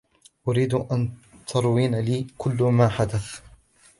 [0.47, 1.11] أريد أن
[1.47, 3.41] تروين لي كلّ ما حدث.